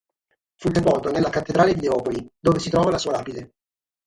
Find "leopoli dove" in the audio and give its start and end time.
1.81-2.57